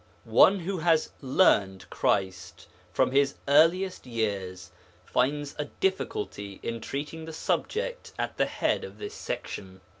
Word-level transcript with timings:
One 0.25 0.61
who 0.61 0.79
has 0.79 1.11
'learned 1.21 1.87
Christ' 1.91 2.65
from 2.91 3.11
his 3.11 3.35
earliest 3.47 4.07
years 4.07 4.71
finds 5.05 5.53
a 5.59 5.65
difficulty 5.65 6.59
in 6.63 6.81
treating 6.81 7.25
the 7.25 7.33
subject 7.33 8.11
at 8.17 8.37
the 8.37 8.47
head 8.47 8.83
of 8.83 8.97
this 8.97 9.13
section. 9.13 9.79